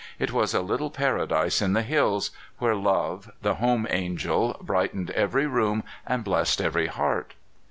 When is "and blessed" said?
6.07-6.59